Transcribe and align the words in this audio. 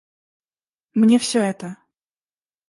Мне 0.95 1.19
все 1.19 1.43
это. 1.47 1.77